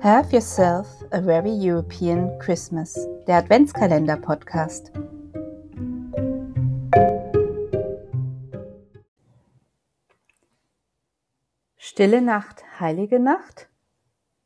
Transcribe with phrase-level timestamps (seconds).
[0.00, 2.94] Have Yourself a Very European Christmas,
[3.26, 4.92] der Adventskalender-Podcast.
[11.76, 13.68] Stille Nacht, heilige Nacht?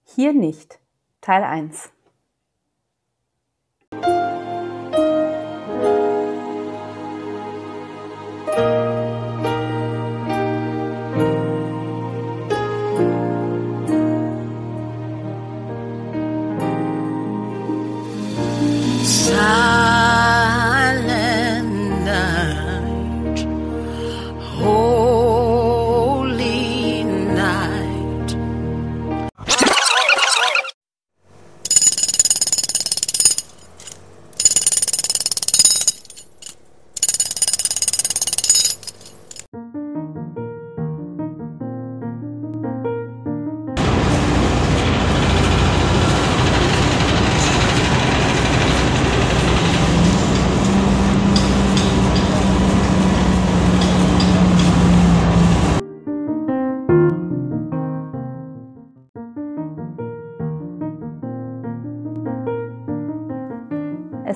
[0.05, 0.81] Hier nicht.
[1.21, 1.93] Teil 1.
[39.53, 39.82] Thank you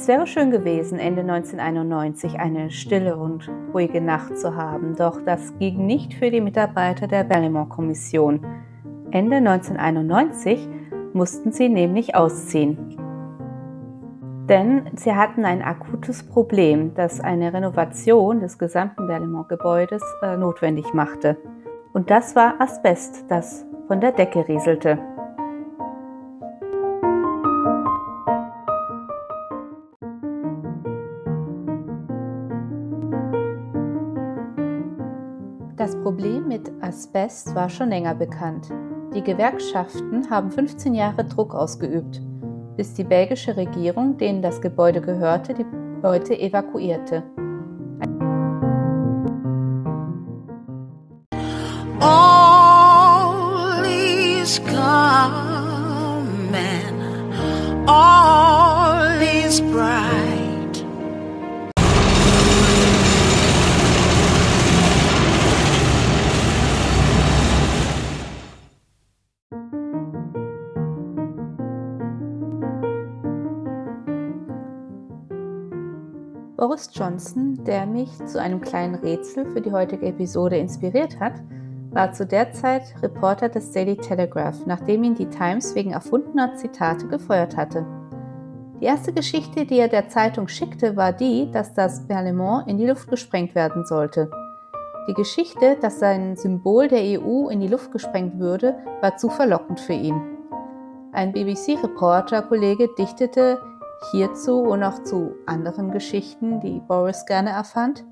[0.06, 5.58] Es wäre schön gewesen, Ende 1991 eine stille und ruhige Nacht zu haben, doch das
[5.58, 8.46] ging nicht für die Mitarbeiter der Bellemont-Kommission.
[9.10, 10.68] Ende 1991
[11.12, 12.78] mussten sie nämlich ausziehen.
[14.48, 21.36] Denn sie hatten ein akutes Problem, das eine Renovation des gesamten Bellemont-Gebäudes äh, notwendig machte.
[21.92, 25.00] Und das war Asbest, das von der Decke rieselte.
[35.86, 38.70] Das Problem mit Asbest war schon länger bekannt.
[39.14, 42.20] Die Gewerkschaften haben 15 Jahre Druck ausgeübt,
[42.76, 45.64] bis die belgische Regierung, denen das Gebäude gehörte, die
[46.02, 47.22] Leute evakuierte.
[76.66, 81.34] Boris Johnson, der mich zu einem kleinen Rätsel für die heutige Episode inspiriert hat,
[81.92, 87.06] war zu der Zeit Reporter des Daily Telegraph, nachdem ihn die Times wegen erfundener Zitate
[87.06, 87.86] gefeuert hatte.
[88.80, 92.86] Die erste Geschichte, die er der Zeitung schickte, war die, dass das Parlement in die
[92.86, 94.28] Luft gesprengt werden sollte.
[95.08, 99.78] Die Geschichte, dass sein Symbol der EU in die Luft gesprengt würde, war zu verlockend
[99.78, 100.20] für ihn.
[101.12, 103.60] Ein BBC-Reporter-Kollege dichtete
[104.10, 108.04] hierzu und auch zu anderen Geschichten, die Boris gerne erfand.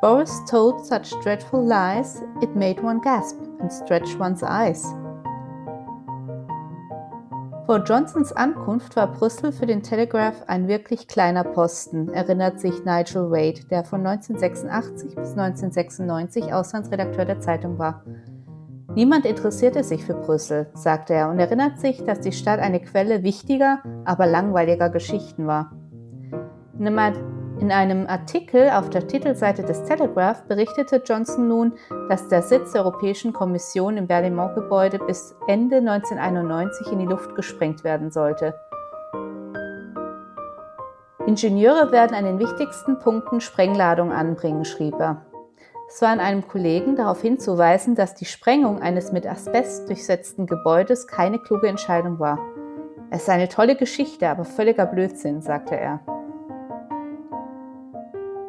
[0.00, 4.84] Boris told such dreadful lies, it made one gasp and stretch one's eyes.
[7.66, 13.32] Vor Johnsons Ankunft war Brüssel für den Telegraph ein wirklich kleiner Posten, erinnert sich Nigel
[13.32, 18.04] Wade, der von 1986 bis 1996 Auslandsredakteur der Zeitung war.
[18.96, 23.22] Niemand interessierte sich für Brüssel, sagte er und erinnert sich, dass die Stadt eine Quelle
[23.22, 25.70] wichtiger, aber langweiliger Geschichten war.
[26.78, 31.74] In einem Artikel auf der Titelseite des Telegraph berichtete Johnson nun,
[32.08, 37.84] dass der Sitz der Europäischen Kommission im Berlaymont-Gebäude bis Ende 1991 in die Luft gesprengt
[37.84, 38.54] werden sollte.
[41.26, 45.20] Ingenieure werden an den wichtigsten Punkten Sprengladung anbringen, schrieb er.
[45.88, 51.06] Es war an einem Kollegen darauf hinzuweisen, dass die Sprengung eines mit Asbest durchsetzten Gebäudes
[51.06, 52.38] keine kluge Entscheidung war.
[53.10, 56.00] Es ist eine tolle Geschichte, aber völliger Blödsinn, sagte er.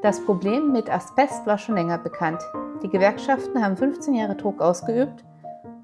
[0.02, 2.42] Das Problem mit Asbest war schon länger bekannt.
[2.82, 5.24] Die Gewerkschaften haben 15 Jahre Druck ausgeübt,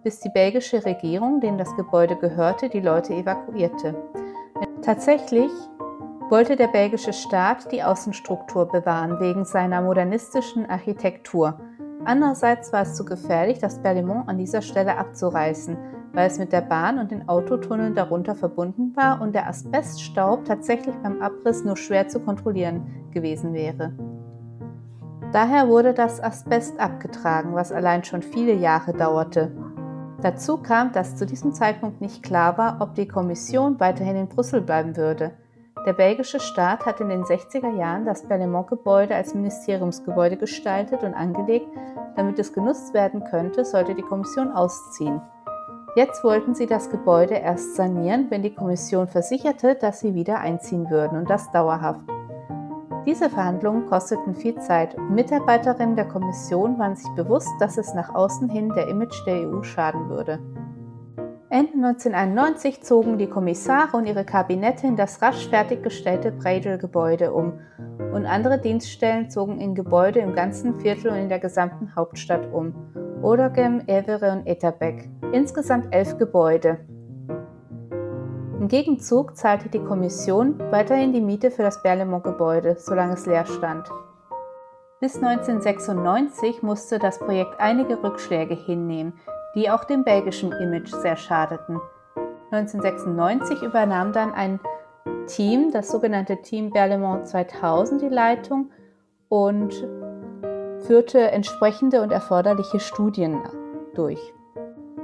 [0.03, 3.95] bis die belgische Regierung, denen das Gebäude gehörte, die Leute evakuierte.
[4.81, 5.51] Tatsächlich
[6.29, 11.59] wollte der belgische Staat die Außenstruktur bewahren wegen seiner modernistischen Architektur.
[12.05, 15.77] Andererseits war es zu gefährlich, das Berlaymont an dieser Stelle abzureißen,
[16.13, 20.95] weil es mit der Bahn und den Autotunneln darunter verbunden war und der Asbeststaub tatsächlich
[20.97, 23.93] beim Abriss nur schwer zu kontrollieren gewesen wäre.
[25.31, 29.51] Daher wurde das Asbest abgetragen, was allein schon viele Jahre dauerte.
[30.21, 34.61] Dazu kam, dass zu diesem Zeitpunkt nicht klar war, ob die Kommission weiterhin in Brüssel
[34.61, 35.31] bleiben würde.
[35.85, 41.67] Der belgische Staat hat in den 60er Jahren das Berlaymont-Gebäude als Ministeriumsgebäude gestaltet und angelegt,
[42.15, 45.21] damit es genutzt werden könnte, sollte die Kommission ausziehen.
[45.97, 50.89] Jetzt wollten sie das Gebäude erst sanieren, wenn die Kommission versicherte, dass sie wieder einziehen
[50.89, 52.01] würden und das dauerhaft.
[53.05, 58.15] Diese Verhandlungen kosteten viel Zeit und Mitarbeiterinnen der Kommission waren sich bewusst, dass es nach
[58.15, 60.39] außen hin der Image der EU schaden würde.
[61.53, 67.59] Ende 1991 zogen die Kommissare und ihre Kabinette in das rasch fertiggestellte Bredel-Gebäude um
[68.11, 72.73] und andere Dienststellen zogen in Gebäude im ganzen Viertel und in der gesamten Hauptstadt um.
[73.21, 75.07] Odergem, Evere und Etterbeck.
[75.31, 76.79] Insgesamt elf Gebäude.
[78.59, 83.87] Im Gegenzug zahlte die Kommission weiterhin die Miete für das Berlemont-Gebäude, solange es leer stand.
[84.99, 89.13] Bis 1996 musste das Projekt einige Rückschläge hinnehmen,
[89.55, 91.79] die auch dem belgischen Image sehr schadeten.
[92.51, 94.59] 1996 übernahm dann ein
[95.27, 98.71] Team, das sogenannte Team Berlemont 2000, die Leitung
[99.29, 99.73] und
[100.85, 103.41] führte entsprechende und erforderliche Studien
[103.95, 104.19] durch.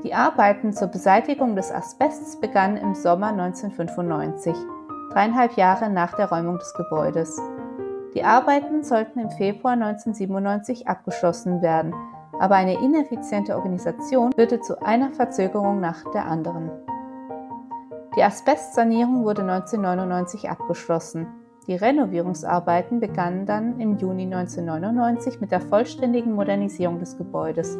[0.04, 4.56] Die Arbeiten zur Beseitigung des Asbests begannen im Sommer 1995,
[5.12, 7.40] dreieinhalb Jahre nach der Räumung des Gebäudes.
[8.14, 11.94] Die Arbeiten sollten im Februar 1997 abgeschlossen werden,
[12.40, 16.72] aber eine ineffiziente Organisation führte zu einer Verzögerung nach der anderen.
[18.16, 21.28] Die Asbestsanierung wurde 1999 abgeschlossen.
[21.68, 27.78] Die Renovierungsarbeiten begannen dann im Juni 1999 mit der vollständigen Modernisierung des Gebäudes.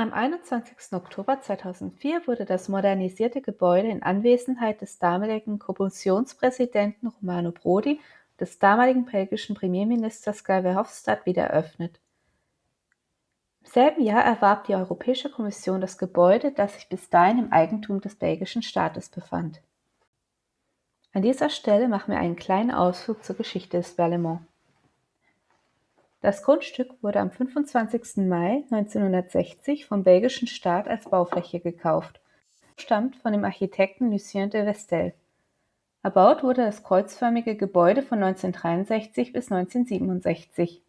[0.00, 0.94] Am 21.
[0.94, 8.00] Oktober 2004 wurde das modernisierte Gebäude in Anwesenheit des damaligen Kommissionspräsidenten Romano Prodi
[8.30, 12.00] und des damaligen belgischen Premierministers Guy Verhofstadt wieder eröffnet.
[13.60, 18.00] Im selben Jahr erwarb die Europäische Kommission das Gebäude, das sich bis dahin im Eigentum
[18.00, 19.60] des belgischen Staates befand.
[21.12, 24.40] An dieser Stelle machen wir einen kleinen Ausflug zur Geschichte des Berlaymont.
[26.20, 28.28] Das Grundstück wurde am 25.
[28.28, 32.20] Mai 1960 vom belgischen Staat als Baufläche gekauft
[32.80, 35.12] stammt von dem Architekten Lucien de Vestel.
[36.02, 40.82] Erbaut wurde das kreuzförmige Gebäude von 1963 bis 1967.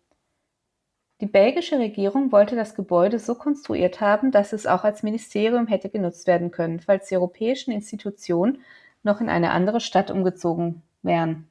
[1.19, 5.89] Die belgische Regierung wollte das Gebäude so konstruiert haben, dass es auch als Ministerium hätte
[5.89, 8.61] genutzt werden können, falls die europäischen Institutionen
[9.03, 11.50] noch in eine andere Stadt umgezogen wären.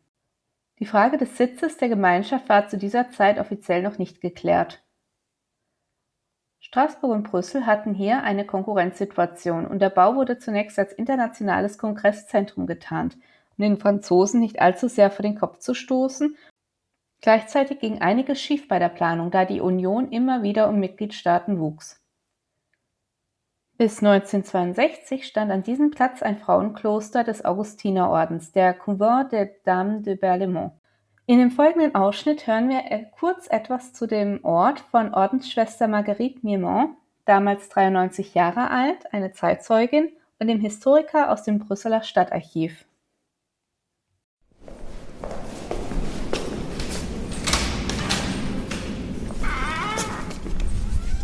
[0.81, 4.83] Die Frage des Sitzes der Gemeinschaft war zu dieser Zeit offiziell noch nicht geklärt.
[6.61, 12.67] Straßburg und Brüssel hatten hier eine Konkurrenzsituation und der Bau wurde zunächst als internationales Kongresszentrum
[12.67, 13.19] getarnt,
[13.59, 16.37] um den Franzosen nicht allzu sehr vor den Kopf zu stoßen.
[17.21, 22.01] Gleichzeitig ging einiges schief bei der Planung, da die Union immer wieder um Mitgliedstaaten wuchs.
[23.81, 30.17] Bis 1962 stand an diesem Platz ein Frauenkloster des Augustinerordens, der Couvent des Dames de
[30.17, 30.73] Berlaymont.
[31.25, 32.83] In dem folgenden Ausschnitt hören wir
[33.19, 36.91] kurz etwas zu dem Ort von Ordensschwester Marguerite Mirmont,
[37.25, 42.85] damals 93 Jahre alt, eine Zeitzeugin, und dem Historiker aus dem Brüsseler Stadtarchiv.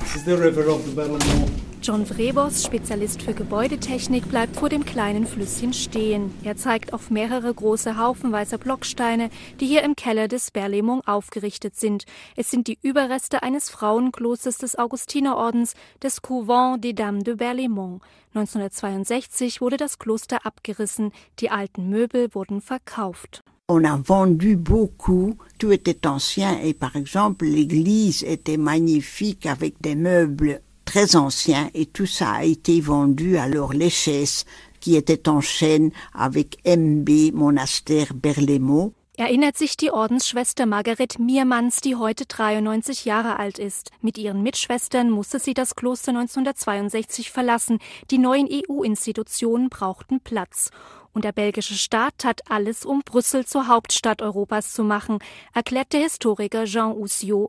[0.01, 1.66] This is the river of the.
[1.87, 6.35] John Vrebos, Spezialist für Gebäudetechnik, bleibt vor dem kleinen Flüsschen stehen.
[6.43, 11.77] Er zeigt auf mehrere große Haufen weißer Blocksteine, die hier im Keller des Berlemont aufgerichtet
[11.77, 12.05] sind.
[12.35, 18.03] Es sind die Überreste eines Frauenklosters des Augustinerordens, des Couvent des Dames de Berlemont.
[18.35, 23.45] 1962 wurde das Kloster abgerissen, die alten Möbel wurden verkauft.
[23.69, 29.97] On a vendu beaucoup, tout était ancien et par exemple l'église était magnifique avec des
[29.97, 30.61] meubles
[30.97, 34.47] très ancien et tout ça a été vendu alors les chaises
[34.81, 38.95] qui étaient en chaîne avec MB Monastère Berlemo.
[39.19, 43.91] Erinnert sich die Ordensschwester Margaret Miermanns, die heute 93 Jahre alt ist.
[44.01, 47.79] Mit ihren Mitschwestern musste sie das Kloster 1962 verlassen.
[48.11, 50.71] Die neuen EU-Institutionen brauchten Platz.
[51.17, 55.19] Und der belgische Staat tat alles, um Brüssel zur Hauptstadt Europas zu machen,
[55.55, 56.95] erklärt der Historiker Jean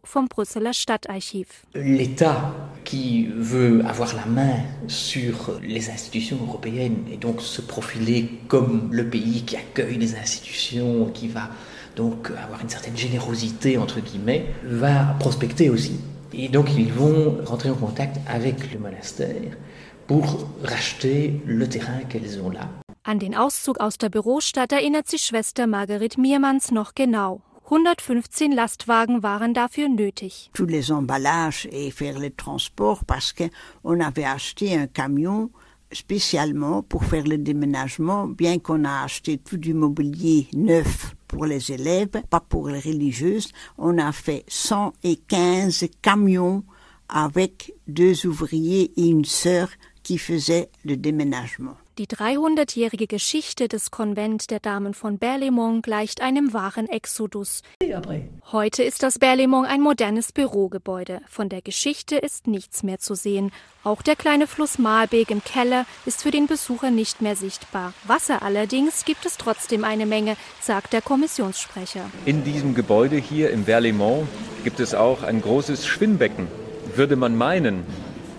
[0.06, 1.66] vom Brüsseler Stadtarchiv.
[1.74, 2.54] L'État
[2.86, 9.10] qui veut avoir la main sur les institutions européennes et donc se profiler comme le
[9.10, 11.50] pays qui accueille les institutions, qui va
[11.98, 16.00] donc avoir une certaine générosité entre guillemets, va prospecter aussi.
[16.32, 19.58] Et donc ils vont rentrer en contact avec le monastère
[20.08, 22.70] pour racheter le terrain qu'elles ont là.
[23.08, 27.42] An den Auszug aus der Bürostadt erinnert sich Schwester Marguerite Miermanns noch genau.
[27.64, 30.50] 115 Lastwagen waren dafür nötig.
[30.54, 33.46] Tous les emballages et faire le transport parce que
[33.86, 35.52] on avait acheté un camion
[35.94, 41.72] spécialement pour faire le déménagement, bien qu'on a acheté tout du mobilier neuf pour les
[41.72, 46.66] élèves, pas pour les religieuses, on a fait 115 camions
[47.08, 49.70] avec deux ouvriers et une sœur
[50.04, 51.78] qui faisaient le déménagement.
[51.98, 57.64] Die 300-jährige Geschichte des Konvent der Damen von Berlaymont gleicht einem wahren Exodus.
[58.52, 61.22] Heute ist das Berlaymont ein modernes Bürogebäude.
[61.28, 63.52] Von der Geschichte ist nichts mehr zu sehen.
[63.84, 67.96] Auch der kleine Fluss Malbeek im Keller ist für den Besucher nicht mehr sichtbar.
[68.06, 72.12] Wasser allerdings gibt es trotzdem eine Menge, sagt der Kommissionssprecher.
[72.26, 74.28] In diesem Gebäude hier im Berlaymont
[74.64, 76.48] gibt es auch ein großes Schwimmbecken.
[76.96, 77.86] Würde man meinen,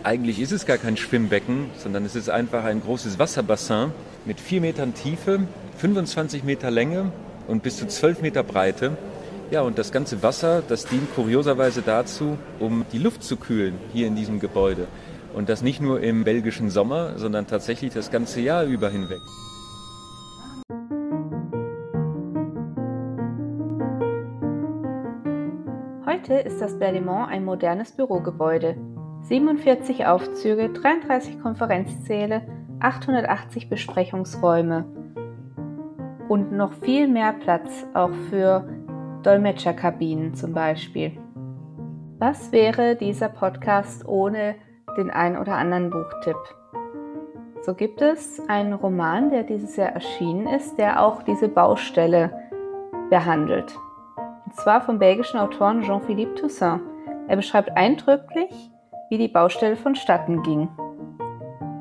[0.04, 3.92] eigentlich ist es gar kein Schwimmbecken, sondern es ist einfach ein großes Wasserbassin
[4.24, 5.40] mit vier Metern Tiefe,
[5.78, 7.12] 25 Meter Länge
[7.46, 8.96] und bis zu 12 Meter Breite.
[9.50, 14.06] Ja, und das ganze Wasser, das dient kurioserweise dazu, um die Luft zu kühlen hier
[14.06, 14.86] in diesem Gebäude.
[15.34, 19.20] Und das nicht nur im belgischen Sommer, sondern tatsächlich das ganze Jahr über hinweg.
[26.06, 28.76] Heute ist das Berlimont ein modernes Bürogebäude.
[29.28, 32.40] 47 Aufzüge, 33 Konferenzsäle,
[32.80, 34.86] 880 Besprechungsräume
[36.30, 38.66] und noch viel mehr Platz auch für
[39.24, 41.12] Dolmetscherkabinen zum Beispiel.
[42.18, 44.54] Was wäre dieser Podcast ohne
[44.96, 46.36] den ein oder anderen Buchtipp?
[47.60, 52.32] So gibt es einen Roman, der dieses Jahr erschienen ist, der auch diese Baustelle
[53.10, 53.76] behandelt.
[54.46, 56.80] Und zwar vom belgischen Autoren Jean-Philippe Toussaint.
[57.26, 58.70] Er beschreibt eindrücklich,
[59.10, 60.68] wie die Baustelle vonstatten ging.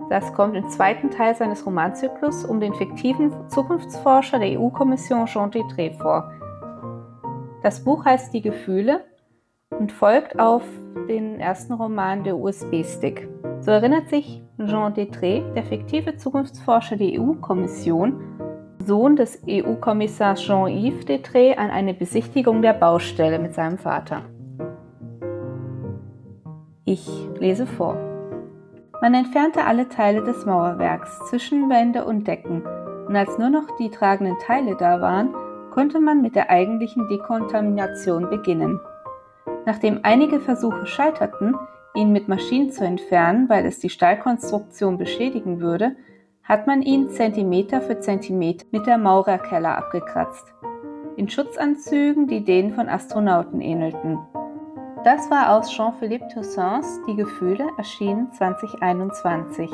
[0.09, 5.97] Das kommt im zweiten Teil seines Romanzyklus um den fiktiven Zukunftsforscher der EU-Kommission Jean Detré
[5.97, 6.31] vor.
[7.61, 9.03] Das Buch heißt Die Gefühle
[9.69, 10.63] und folgt auf
[11.09, 13.27] den ersten Roman der USB-Stick.
[13.59, 18.37] So erinnert sich Jean Detré, der fiktive Zukunftsforscher der EU-Kommission,
[18.85, 24.21] Sohn des EU-Kommissars Jean-Yves Detré, an eine Besichtigung der Baustelle mit seinem Vater.
[26.89, 27.05] Ich
[27.37, 27.97] lese vor.
[29.01, 32.63] Man entfernte alle Teile des Mauerwerks, Zwischenwände und Decken,
[33.05, 35.35] und als nur noch die tragenden Teile da waren,
[35.71, 38.79] konnte man mit der eigentlichen Dekontamination beginnen.
[39.65, 41.55] Nachdem einige Versuche scheiterten,
[41.93, 45.97] ihn mit Maschinen zu entfernen, weil es die Stahlkonstruktion beschädigen würde,
[46.41, 50.53] hat man ihn Zentimeter für Zentimeter mit der Maurerkeller abgekratzt.
[51.17, 54.19] In Schutzanzügen, die denen von Astronauten ähnelten.
[55.03, 59.69] Das war aus Jean-Philippe Toussaints Die Gefühle, erschienen 2021.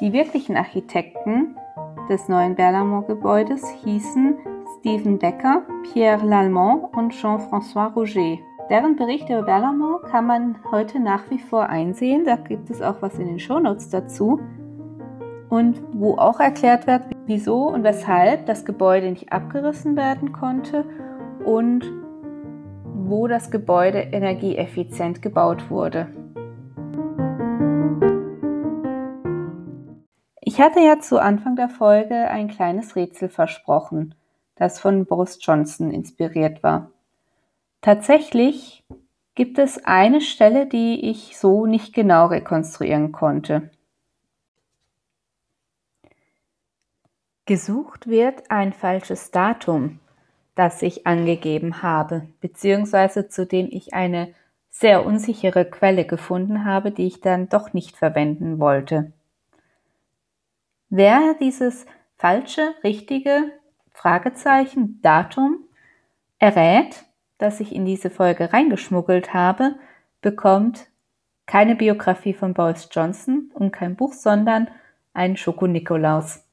[0.00, 1.56] Die wirklichen Architekten
[2.10, 4.36] des neuen Berlaymont-Gebäudes hießen
[4.78, 8.38] Stephen Decker, Pierre Lallemand und Jean-François Rouget.
[8.68, 12.26] Deren Bericht über Berlaymont kann man heute nach wie vor einsehen.
[12.26, 14.40] Da gibt es auch was in den Shownotes dazu.
[15.48, 20.84] Und wo auch erklärt wird, wieso und weshalb das Gebäude nicht abgerissen werden konnte
[21.46, 21.90] und
[23.08, 26.08] wo das Gebäude energieeffizient gebaut wurde.
[30.40, 34.14] Ich hatte ja zu Anfang der Folge ein kleines Rätsel versprochen,
[34.56, 36.90] das von Boris Johnson inspiriert war.
[37.80, 38.84] Tatsächlich
[39.34, 43.70] gibt es eine Stelle, die ich so nicht genau rekonstruieren konnte.
[47.46, 50.00] Gesucht wird ein falsches Datum
[50.58, 54.34] das ich angegeben habe, beziehungsweise zu dem ich eine
[54.70, 59.12] sehr unsichere Quelle gefunden habe, die ich dann doch nicht verwenden wollte.
[60.90, 61.86] Wer dieses
[62.16, 63.52] falsche, richtige
[63.92, 65.60] Fragezeichen Datum
[66.40, 67.04] errät,
[67.38, 69.76] das ich in diese Folge reingeschmuggelt habe,
[70.22, 70.88] bekommt
[71.46, 74.66] keine Biografie von Boris Johnson und kein Buch, sondern
[75.12, 76.47] einen Schoko-Nikolaus.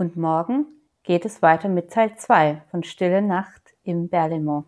[0.00, 0.64] Und morgen
[1.02, 4.64] geht es weiter mit Teil 2 von Stille Nacht im Berlaymont.